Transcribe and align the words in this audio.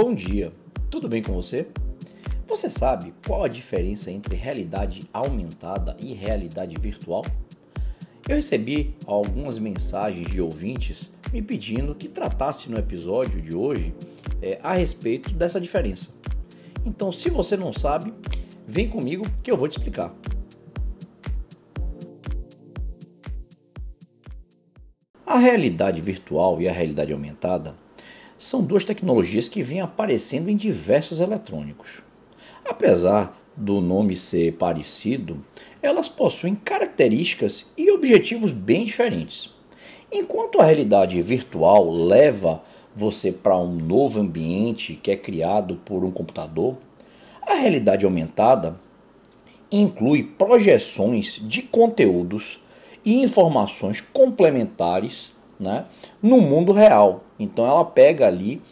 Bom 0.00 0.14
dia, 0.14 0.52
tudo 0.88 1.08
bem 1.08 1.20
com 1.20 1.32
você? 1.32 1.66
Você 2.46 2.70
sabe 2.70 3.12
qual 3.26 3.42
a 3.42 3.48
diferença 3.48 4.12
entre 4.12 4.36
realidade 4.36 5.02
aumentada 5.12 5.96
e 5.98 6.12
realidade 6.12 6.76
virtual? 6.80 7.24
Eu 8.28 8.36
recebi 8.36 8.94
algumas 9.08 9.58
mensagens 9.58 10.28
de 10.28 10.40
ouvintes 10.40 11.10
me 11.32 11.42
pedindo 11.42 11.96
que 11.96 12.06
tratasse 12.06 12.70
no 12.70 12.78
episódio 12.78 13.42
de 13.42 13.56
hoje 13.56 13.92
é, 14.40 14.60
a 14.62 14.72
respeito 14.72 15.32
dessa 15.32 15.60
diferença. 15.60 16.08
Então, 16.86 17.10
se 17.10 17.28
você 17.28 17.56
não 17.56 17.72
sabe, 17.72 18.14
vem 18.68 18.88
comigo 18.88 19.26
que 19.42 19.50
eu 19.50 19.56
vou 19.56 19.66
te 19.66 19.78
explicar. 19.78 20.14
A 25.26 25.38
realidade 25.38 26.00
virtual 26.00 26.62
e 26.62 26.68
a 26.68 26.72
realidade 26.72 27.12
aumentada 27.12 27.74
são 28.38 28.62
duas 28.62 28.84
tecnologias 28.84 29.48
que 29.48 29.62
vêm 29.62 29.80
aparecendo 29.80 30.48
em 30.48 30.56
diversos 30.56 31.20
eletrônicos. 31.20 32.00
Apesar 32.64 33.36
do 33.56 33.80
nome 33.80 34.14
ser 34.14 34.52
parecido, 34.52 35.44
elas 35.82 36.08
possuem 36.08 36.54
características 36.54 37.66
e 37.76 37.90
objetivos 37.90 38.52
bem 38.52 38.84
diferentes. 38.84 39.52
Enquanto 40.12 40.60
a 40.60 40.64
realidade 40.64 41.20
virtual 41.20 41.90
leva 41.90 42.62
você 42.94 43.32
para 43.32 43.58
um 43.58 43.74
novo 43.74 44.20
ambiente 44.20 44.94
que 44.94 45.10
é 45.10 45.16
criado 45.16 45.76
por 45.84 46.04
um 46.04 46.10
computador, 46.10 46.78
a 47.42 47.54
realidade 47.54 48.04
aumentada 48.04 48.78
inclui 49.70 50.22
projeções 50.22 51.40
de 51.42 51.62
conteúdos 51.62 52.60
e 53.04 53.22
informações 53.22 54.00
complementares 54.00 55.32
né, 55.58 55.86
no 56.22 56.40
mundo 56.40 56.72
real. 56.72 57.24
Então 57.38 57.66
ela 57.66 57.84
pega 57.84 58.26
ali 58.26 58.62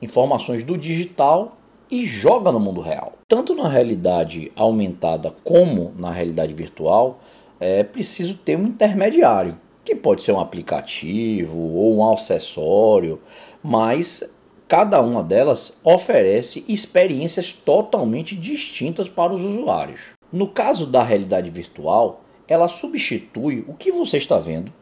informações 0.00 0.64
do 0.64 0.76
digital 0.76 1.56
e 1.90 2.06
joga 2.06 2.50
no 2.50 2.58
mundo 2.58 2.80
real. 2.80 3.12
Tanto 3.28 3.54
na 3.54 3.68
realidade 3.68 4.50
aumentada 4.56 5.34
como 5.44 5.92
na 5.96 6.10
realidade 6.10 6.54
virtual, 6.54 7.20
é 7.60 7.84
preciso 7.84 8.34
ter 8.34 8.56
um 8.56 8.66
intermediário, 8.66 9.56
que 9.84 9.94
pode 9.94 10.22
ser 10.22 10.32
um 10.32 10.40
aplicativo 10.40 11.58
ou 11.58 11.96
um 11.96 12.12
acessório, 12.12 13.20
mas 13.62 14.24
cada 14.66 15.00
uma 15.00 15.22
delas 15.22 15.76
oferece 15.84 16.64
experiências 16.66 17.52
totalmente 17.52 18.34
distintas 18.34 19.08
para 19.08 19.32
os 19.32 19.42
usuários. 19.42 20.00
No 20.32 20.48
caso 20.48 20.86
da 20.86 21.02
realidade 21.02 21.50
virtual, 21.50 22.22
ela 22.48 22.68
substitui 22.68 23.64
o 23.68 23.74
que 23.74 23.92
você 23.92 24.16
está 24.16 24.38
vendo 24.38 24.72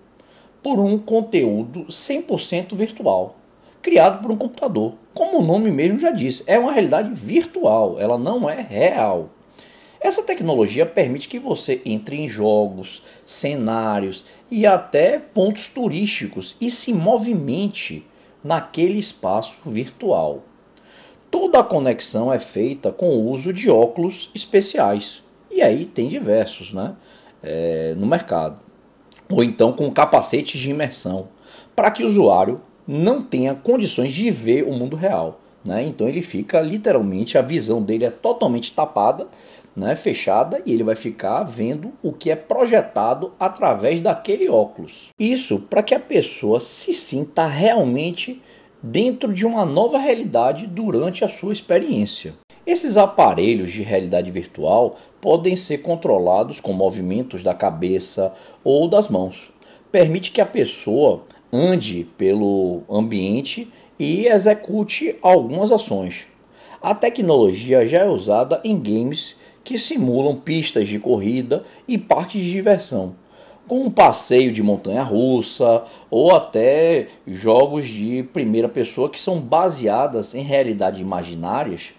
por 0.62 0.78
um 0.78 0.98
conteúdo 0.98 1.86
100% 1.86 2.77
virtual, 2.77 3.36
criado 3.80 4.20
por 4.22 4.30
um 4.30 4.36
computador. 4.36 4.94
Como 5.14 5.39
o 5.39 5.44
nome 5.44 5.70
mesmo 5.70 5.98
já 5.98 6.11
diz, 6.11 6.42
é 6.47 6.58
uma 6.58 6.72
realidade 6.72 7.12
virtual, 7.12 7.98
ela 7.98 8.19
não 8.19 8.48
é 8.48 8.61
real. 8.61 9.31
Essa 10.00 10.22
tecnologia 10.22 10.86
permite 10.86 11.28
que 11.28 11.38
você 11.38 11.83
entre 11.84 12.16
em 12.16 12.28
jogos, 12.28 13.03
cenários 13.25 14.25
e 14.50 14.64
até 14.64 15.19
pontos 15.19 15.69
turísticos 15.69 16.56
e 16.61 16.70
se 16.70 16.92
movimente 16.92 18.06
naquele 18.42 18.98
espaço 18.98 19.58
virtual. 19.66 20.42
Toda 21.31 21.61
a 21.61 21.64
conexão 21.64 22.33
é 22.33 22.38
feita 22.38 22.91
com 22.91 23.11
o 23.11 23.31
uso 23.31 23.53
de 23.53 23.70
óculos 23.70 24.31
especiais. 24.34 25.22
E 25.50 25.61
aí 25.61 25.84
tem 25.84 26.08
diversos 26.08 26.72
né, 26.72 26.94
é, 27.42 27.94
no 27.97 28.06
mercado 28.06 28.70
ou 29.31 29.45
então 29.45 29.73
com 29.73 29.91
capacetes 29.91 30.61
de 30.61 30.70
imersão, 30.70 31.28
para 31.75 31.91
que 31.91 32.03
o 32.03 32.06
usuário 32.06 32.61
não 32.86 33.23
tenha 33.23 33.55
condições 33.55 34.12
de 34.12 34.31
ver 34.31 34.64
o 34.64 34.72
mundo 34.72 34.97
real. 34.97 35.41
Né? 35.64 35.84
Então 35.84 36.09
ele 36.09 36.22
fica 36.22 36.61
literalmente, 36.61 37.39
a 37.39 37.42
visão 37.42 37.83
dele 37.83 38.05
é 38.05 38.11
totalmente 38.11 38.72
tapada, 38.72 39.28
né? 39.77 39.95
fechada, 39.95 40.61
e 40.67 40.72
ele 40.72 40.83
vai 40.83 40.97
ficar 40.97 41.45
vendo 41.45 41.92
o 42.03 42.12
que 42.12 42.31
é 42.31 42.37
projetado 42.37 43.32
através 43.38 44.00
daquele 44.00 44.49
óculos. 44.49 45.10
Isso 45.19 45.60
para 45.60 45.82
que 45.82 45.94
a 45.94 46.00
pessoa 46.00 46.59
se 46.60 46.93
sinta 46.93 47.47
realmente 47.47 48.43
dentro 48.82 49.32
de 49.32 49.47
uma 49.47 49.65
nova 49.65 49.99
realidade 49.99 50.66
durante 50.66 51.25
a 51.25 51.28
sua 51.28 51.53
experiência. 51.53 52.34
Esses 52.70 52.97
aparelhos 52.97 53.72
de 53.72 53.82
realidade 53.82 54.31
virtual 54.31 54.97
podem 55.20 55.56
ser 55.56 55.78
controlados 55.78 56.60
com 56.60 56.72
movimentos 56.72 57.42
da 57.42 57.53
cabeça 57.53 58.32
ou 58.62 58.86
das 58.86 59.08
mãos. 59.08 59.50
Permite 59.91 60.31
que 60.31 60.41
a 60.41 60.47
pessoa 60.47 61.25
ande 61.53 62.06
pelo 62.16 62.82
ambiente 62.88 63.69
e 63.98 64.28
execute 64.28 65.16
algumas 65.20 65.72
ações. 65.72 66.28
A 66.81 66.94
tecnologia 66.94 67.84
já 67.88 68.03
é 68.03 68.08
usada 68.08 68.60
em 68.62 68.78
games 68.78 69.34
que 69.64 69.76
simulam 69.76 70.37
pistas 70.37 70.87
de 70.87 71.00
corrida 71.00 71.64
e 71.88 71.98
parques 71.98 72.41
de 72.41 72.52
diversão, 72.52 73.16
com 73.66 73.81
um 73.81 73.91
passeio 73.91 74.52
de 74.52 74.62
montanha 74.62 75.02
russa 75.02 75.82
ou 76.08 76.32
até 76.32 77.08
jogos 77.26 77.88
de 77.88 78.22
primeira 78.32 78.69
pessoa 78.69 79.10
que 79.10 79.19
são 79.19 79.41
baseadas 79.41 80.37
em 80.37 80.42
realidade 80.44 81.02
imaginárias 81.02 81.94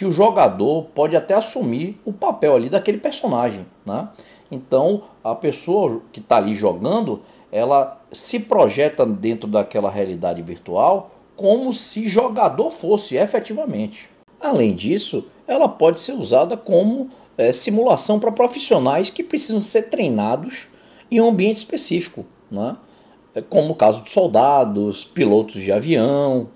que 0.00 0.06
o 0.06 0.10
jogador 0.10 0.84
pode 0.94 1.14
até 1.14 1.34
assumir 1.34 2.00
o 2.06 2.10
papel 2.10 2.56
ali 2.56 2.70
daquele 2.70 2.96
personagem, 2.96 3.66
né? 3.84 4.08
Então 4.50 5.02
a 5.22 5.34
pessoa 5.34 6.00
que 6.10 6.20
está 6.20 6.38
ali 6.38 6.54
jogando, 6.54 7.20
ela 7.52 8.00
se 8.10 8.40
projeta 8.40 9.04
dentro 9.04 9.46
daquela 9.46 9.90
realidade 9.90 10.40
virtual 10.40 11.10
como 11.36 11.74
se 11.74 12.08
jogador 12.08 12.70
fosse 12.70 13.14
efetivamente. 13.14 14.08
Além 14.40 14.74
disso, 14.74 15.26
ela 15.46 15.68
pode 15.68 16.00
ser 16.00 16.12
usada 16.12 16.56
como 16.56 17.10
é, 17.36 17.52
simulação 17.52 18.18
para 18.18 18.32
profissionais 18.32 19.10
que 19.10 19.22
precisam 19.22 19.60
ser 19.60 19.90
treinados 19.90 20.66
em 21.10 21.20
um 21.20 21.28
ambiente 21.28 21.58
específico, 21.58 22.24
né? 22.50 22.74
como 23.50 23.72
o 23.72 23.76
caso 23.76 24.02
de 24.02 24.08
soldados, 24.08 25.04
pilotos 25.04 25.60
de 25.60 25.70
avião, 25.70 26.48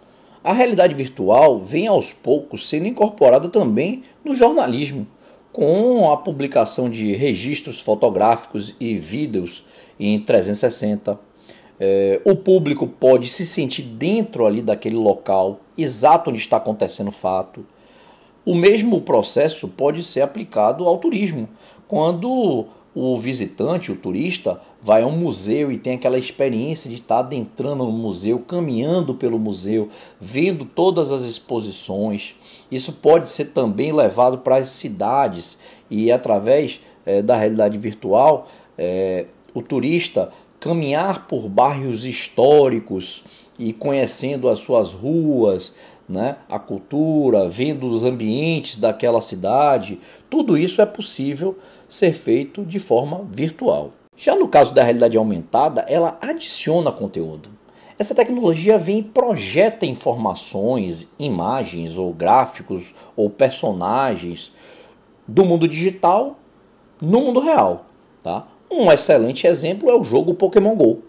a 0.44 0.52
realidade 0.52 0.92
virtual 0.92 1.58
vem 1.58 1.86
aos 1.86 2.12
poucos 2.12 2.68
sendo 2.68 2.86
incorporada 2.86 3.48
também 3.48 4.02
no 4.22 4.34
jornalismo, 4.34 5.06
com 5.50 6.12
a 6.12 6.18
publicação 6.18 6.90
de 6.90 7.14
registros 7.14 7.80
fotográficos 7.80 8.76
e 8.78 8.94
vídeos 8.98 9.64
em 9.98 10.20
360. 10.20 11.18
É, 11.80 12.20
o 12.26 12.36
público 12.36 12.86
pode 12.86 13.26
se 13.28 13.46
sentir 13.46 13.84
dentro 13.84 14.44
ali 14.44 14.60
daquele 14.60 14.96
local, 14.96 15.60
exato 15.78 16.28
onde 16.28 16.38
está 16.38 16.58
acontecendo 16.58 17.08
o 17.08 17.12
fato. 17.12 17.64
O 18.44 18.54
mesmo 18.54 19.00
processo 19.00 19.66
pode 19.66 20.04
ser 20.04 20.20
aplicado 20.20 20.86
ao 20.86 20.98
turismo, 20.98 21.48
quando 21.88 22.66
o 22.94 23.18
visitante, 23.18 23.90
o 23.90 23.96
turista, 23.96 24.60
vai 24.84 25.02
a 25.02 25.06
um 25.06 25.16
museu 25.16 25.72
e 25.72 25.78
tem 25.78 25.94
aquela 25.94 26.18
experiência 26.18 26.90
de 26.90 26.96
estar 26.96 27.20
adentrando 27.20 27.86
no 27.86 27.92
museu, 27.92 28.38
caminhando 28.38 29.14
pelo 29.14 29.38
museu, 29.38 29.88
vendo 30.20 30.66
todas 30.66 31.10
as 31.10 31.22
exposições. 31.22 32.36
Isso 32.70 32.92
pode 32.92 33.30
ser 33.30 33.46
também 33.46 33.94
levado 33.94 34.36
para 34.36 34.56
as 34.56 34.68
cidades 34.68 35.58
e 35.90 36.12
através 36.12 36.82
é, 37.06 37.22
da 37.22 37.34
realidade 37.34 37.78
virtual, 37.78 38.46
é, 38.76 39.24
o 39.54 39.62
turista 39.62 40.28
caminhar 40.60 41.26
por 41.28 41.48
bairros 41.48 42.04
históricos 42.04 43.24
e 43.58 43.72
conhecendo 43.72 44.50
as 44.50 44.58
suas 44.58 44.92
ruas, 44.92 45.74
né, 46.06 46.36
a 46.46 46.58
cultura, 46.58 47.48
vendo 47.48 47.88
os 47.88 48.04
ambientes 48.04 48.76
daquela 48.76 49.22
cidade, 49.22 49.98
tudo 50.28 50.58
isso 50.58 50.82
é 50.82 50.86
possível 50.86 51.58
ser 51.88 52.12
feito 52.12 52.62
de 52.66 52.78
forma 52.78 53.26
virtual. 53.30 53.90
Já 54.16 54.36
no 54.36 54.48
caso 54.48 54.72
da 54.72 54.82
realidade 54.82 55.16
aumentada, 55.16 55.84
ela 55.88 56.18
adiciona 56.20 56.92
conteúdo. 56.92 57.50
Essa 57.98 58.14
tecnologia 58.14 58.76
vem 58.76 58.98
e 58.98 59.02
projeta 59.02 59.86
informações, 59.86 61.08
imagens 61.18 61.96
ou 61.96 62.12
gráficos 62.12 62.94
ou 63.16 63.30
personagens 63.30 64.52
do 65.26 65.44
mundo 65.44 65.68
digital 65.68 66.36
no 67.00 67.20
mundo 67.20 67.40
real. 67.40 67.86
Tá? 68.22 68.46
Um 68.70 68.90
excelente 68.90 69.46
exemplo 69.46 69.88
é 69.88 69.94
o 69.94 70.02
jogo 70.02 70.34
Pokémon 70.34 70.74
Go. 70.74 71.02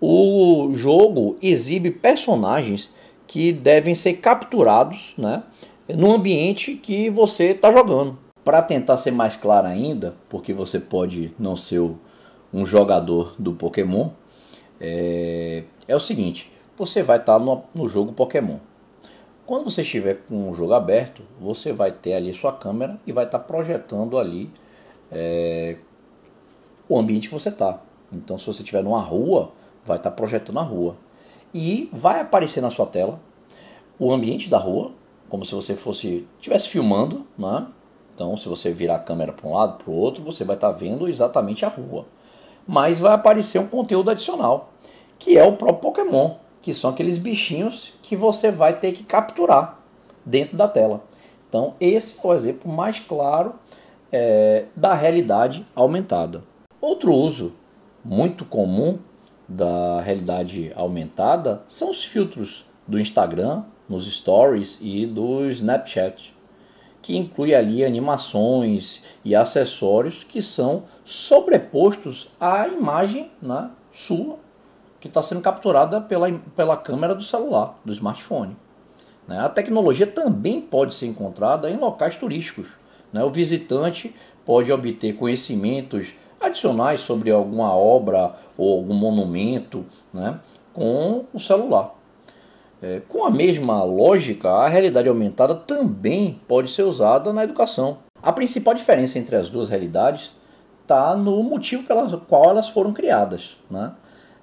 O 0.00 0.72
jogo 0.74 1.36
exibe 1.40 1.90
personagens 1.90 2.90
que 3.26 3.52
devem 3.52 3.94
ser 3.94 4.14
capturados 4.14 5.14
né, 5.16 5.42
no 5.88 6.12
ambiente 6.12 6.74
que 6.74 7.08
você 7.08 7.46
está 7.50 7.72
jogando. 7.72 8.18
Para 8.44 8.62
tentar 8.62 8.96
ser 8.98 9.10
mais 9.10 9.36
claro 9.36 9.66
ainda, 9.66 10.14
porque 10.28 10.52
você 10.52 10.78
pode 10.78 11.32
não 11.38 11.56
ser 11.56 11.80
um 12.56 12.64
jogador 12.64 13.34
do 13.38 13.52
Pokémon, 13.52 14.08
é, 14.80 15.64
é 15.86 15.94
o 15.94 16.00
seguinte: 16.00 16.50
você 16.74 17.02
vai 17.02 17.18
estar 17.18 17.38
tá 17.38 17.44
no, 17.44 17.62
no 17.74 17.86
jogo 17.86 18.14
Pokémon. 18.14 18.56
Quando 19.44 19.70
você 19.70 19.82
estiver 19.82 20.22
com 20.26 20.50
o 20.50 20.54
jogo 20.54 20.72
aberto, 20.72 21.22
você 21.38 21.70
vai 21.70 21.92
ter 21.92 22.14
ali 22.14 22.32
sua 22.32 22.52
câmera 22.52 22.98
e 23.06 23.12
vai 23.12 23.26
estar 23.26 23.38
tá 23.38 23.44
projetando 23.44 24.18
ali 24.18 24.50
é, 25.12 25.76
o 26.88 26.98
ambiente 26.98 27.28
que 27.28 27.34
você 27.34 27.50
está. 27.50 27.80
Então, 28.10 28.38
se 28.38 28.46
você 28.46 28.62
estiver 28.62 28.82
numa 28.82 29.00
rua, 29.00 29.52
vai 29.84 29.98
estar 29.98 30.10
tá 30.10 30.16
projetando 30.16 30.58
a 30.58 30.62
rua 30.62 30.96
e 31.52 31.90
vai 31.92 32.20
aparecer 32.20 32.62
na 32.62 32.70
sua 32.70 32.86
tela 32.86 33.20
o 33.98 34.12
ambiente 34.12 34.48
da 34.48 34.58
rua, 34.58 34.92
como 35.28 35.44
se 35.44 35.54
você 35.54 35.76
fosse 35.76 36.26
estivesse 36.38 36.68
filmando, 36.68 37.26
né? 37.38 37.66
Então, 38.14 38.34
se 38.36 38.48
você 38.48 38.72
virar 38.72 38.96
a 38.96 38.98
câmera 38.98 39.32
para 39.32 39.46
um 39.46 39.52
lado, 39.52 39.84
para 39.84 39.92
o 39.92 39.94
outro, 39.94 40.24
você 40.24 40.42
vai 40.42 40.56
estar 40.56 40.72
vendo 40.72 41.06
exatamente 41.06 41.66
a 41.66 41.68
rua. 41.68 42.06
Mas 42.66 42.98
vai 42.98 43.12
aparecer 43.12 43.58
um 43.58 43.66
conteúdo 43.66 44.10
adicional, 44.10 44.72
que 45.18 45.38
é 45.38 45.44
o 45.44 45.52
próprio 45.52 45.92
Pokémon, 45.92 46.36
que 46.60 46.74
são 46.74 46.90
aqueles 46.90 47.16
bichinhos 47.18 47.94
que 48.02 48.16
você 48.16 48.50
vai 48.50 48.78
ter 48.78 48.92
que 48.92 49.04
capturar 49.04 49.80
dentro 50.24 50.56
da 50.56 50.66
tela. 50.66 51.04
Então, 51.48 51.74
esse 51.80 52.16
é 52.22 52.26
o 52.26 52.34
exemplo 52.34 52.70
mais 52.70 52.98
claro 52.98 53.54
é, 54.10 54.64
da 54.74 54.92
realidade 54.94 55.64
aumentada. 55.74 56.42
Outro 56.80 57.12
uso 57.12 57.54
muito 58.04 58.44
comum 58.44 58.98
da 59.48 60.00
realidade 60.00 60.72
aumentada 60.74 61.62
são 61.68 61.90
os 61.90 62.04
filtros 62.04 62.66
do 62.86 62.98
Instagram, 62.98 63.64
nos 63.88 64.12
stories 64.12 64.78
e 64.80 65.06
do 65.06 65.48
Snapchat, 65.50 66.35
que 67.06 67.16
inclui 67.16 67.54
ali 67.54 67.84
animações 67.84 69.00
e 69.24 69.36
acessórios 69.36 70.24
que 70.24 70.42
são 70.42 70.82
sobrepostos 71.04 72.28
à 72.40 72.66
imagem 72.66 73.30
né, 73.40 73.70
sua 73.92 74.40
que 74.98 75.06
está 75.06 75.22
sendo 75.22 75.40
capturada 75.40 76.00
pela, 76.00 76.32
pela 76.56 76.76
câmera 76.76 77.14
do 77.14 77.22
celular, 77.22 77.78
do 77.84 77.92
smartphone. 77.92 78.56
Né? 79.28 79.38
A 79.38 79.48
tecnologia 79.48 80.04
também 80.04 80.60
pode 80.60 80.94
ser 80.96 81.06
encontrada 81.06 81.70
em 81.70 81.76
locais 81.76 82.16
turísticos. 82.16 82.70
Né? 83.12 83.22
O 83.22 83.30
visitante 83.30 84.12
pode 84.44 84.72
obter 84.72 85.14
conhecimentos 85.14 86.12
adicionais 86.40 87.02
sobre 87.02 87.30
alguma 87.30 87.72
obra 87.72 88.34
ou 88.58 88.78
algum 88.78 88.94
monumento 88.94 89.86
né? 90.12 90.40
com 90.74 91.24
o 91.32 91.38
celular. 91.38 91.95
É, 92.86 93.02
com 93.08 93.24
a 93.24 93.30
mesma 93.32 93.82
lógica, 93.82 94.48
a 94.48 94.68
realidade 94.68 95.08
aumentada 95.08 95.56
também 95.56 96.40
pode 96.46 96.70
ser 96.70 96.84
usada 96.84 97.32
na 97.32 97.42
educação. 97.42 97.98
A 98.22 98.32
principal 98.32 98.74
diferença 98.74 99.18
entre 99.18 99.34
as 99.34 99.48
duas 99.48 99.68
realidades 99.68 100.32
está 100.82 101.16
no 101.16 101.42
motivo 101.42 101.82
pelo 101.82 102.20
qual 102.20 102.50
elas 102.50 102.68
foram 102.68 102.92
criadas. 102.92 103.56
Né? 103.68 103.92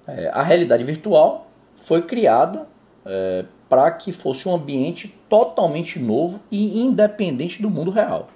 É, 0.06 0.28
a 0.28 0.42
realidade 0.42 0.84
virtual 0.84 1.46
foi 1.76 2.02
criada 2.02 2.68
é, 3.06 3.46
para 3.66 3.90
que 3.92 4.12
fosse 4.12 4.46
um 4.46 4.54
ambiente 4.54 5.14
totalmente 5.26 5.98
novo 5.98 6.38
e 6.50 6.82
independente 6.82 7.62
do 7.62 7.70
mundo 7.70 7.90
real. 7.90 8.28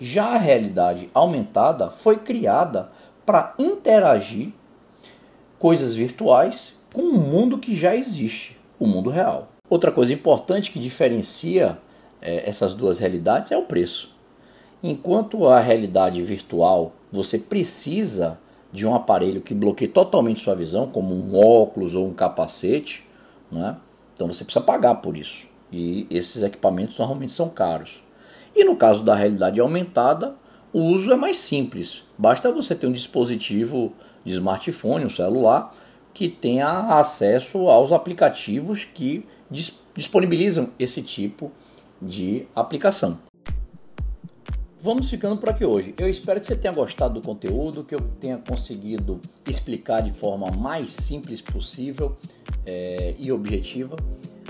Já 0.00 0.34
a 0.34 0.38
realidade 0.38 1.08
aumentada 1.14 1.88
foi 1.88 2.16
criada 2.16 2.90
para 3.24 3.54
interagir 3.60 4.52
coisas 5.56 5.94
virtuais 5.94 6.74
com 6.92 7.02
um 7.02 7.18
mundo 7.18 7.58
que 7.58 7.76
já 7.76 7.94
existe, 7.94 8.56
o 8.78 8.86
mundo 8.86 9.10
real. 9.10 9.48
Outra 9.68 9.90
coisa 9.90 10.12
importante 10.12 10.70
que 10.70 10.78
diferencia 10.78 11.78
é, 12.20 12.48
essas 12.48 12.74
duas 12.74 12.98
realidades 12.98 13.52
é 13.52 13.56
o 13.56 13.62
preço. 13.62 14.14
Enquanto 14.82 15.46
a 15.46 15.58
realidade 15.60 16.22
virtual 16.22 16.92
você 17.10 17.38
precisa 17.38 18.38
de 18.72 18.86
um 18.86 18.94
aparelho 18.94 19.40
que 19.40 19.54
bloqueie 19.54 19.88
totalmente 19.88 20.42
sua 20.42 20.54
visão, 20.54 20.86
como 20.86 21.14
um 21.14 21.36
óculos 21.36 21.94
ou 21.94 22.06
um 22.06 22.12
capacete, 22.12 23.04
né? 23.50 23.76
então 24.14 24.28
você 24.28 24.44
precisa 24.44 24.64
pagar 24.64 24.96
por 24.96 25.16
isso. 25.16 25.46
E 25.72 26.06
esses 26.10 26.42
equipamentos 26.42 26.98
normalmente 26.98 27.32
são 27.32 27.48
caros. 27.48 28.02
E 28.54 28.64
no 28.64 28.76
caso 28.76 29.02
da 29.02 29.14
realidade 29.14 29.60
aumentada, 29.60 30.34
o 30.72 30.80
uso 30.80 31.12
é 31.12 31.16
mais 31.16 31.38
simples. 31.38 32.02
Basta 32.18 32.52
você 32.52 32.74
ter 32.74 32.86
um 32.86 32.92
dispositivo 32.92 33.92
de 34.24 34.32
smartphone, 34.32 35.06
um 35.06 35.10
celular, 35.10 35.74
que 36.16 36.30
tenha 36.30 36.98
acesso 36.98 37.68
aos 37.68 37.92
aplicativos 37.92 38.86
que 38.86 39.26
disponibilizam 39.94 40.70
esse 40.78 41.02
tipo 41.02 41.52
de 42.00 42.48
aplicação. 42.56 43.18
Vamos 44.80 45.10
ficando 45.10 45.36
por 45.36 45.50
aqui 45.50 45.62
hoje. 45.62 45.94
Eu 45.98 46.08
espero 46.08 46.40
que 46.40 46.46
você 46.46 46.56
tenha 46.56 46.72
gostado 46.72 47.20
do 47.20 47.26
conteúdo, 47.26 47.84
que 47.84 47.94
eu 47.94 48.00
tenha 48.18 48.38
conseguido 48.38 49.20
explicar 49.46 50.00
de 50.00 50.10
forma 50.10 50.50
mais 50.50 50.88
simples 50.88 51.42
possível 51.42 52.16
é, 52.64 53.14
e 53.18 53.30
objetiva 53.30 53.96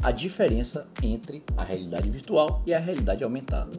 a 0.01 0.13
diferença 0.13 0.87
entre 1.03 1.43
a 1.57 1.65
realidade 1.65 2.09
virtual 2.09 2.63
e 2.65 2.73
a 2.73 2.79
realidade 2.79 3.25
aumentada. 3.25 3.77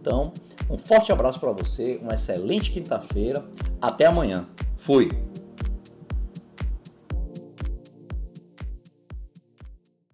Então, 0.00 0.32
um 0.70 0.78
forte 0.78 1.12
abraço 1.12 1.38
para 1.38 1.52
você, 1.52 1.98
uma 2.00 2.14
excelente 2.14 2.70
quinta-feira, 2.70 3.44
até 3.82 4.06
amanhã. 4.06 4.46
Fui! 4.78 5.27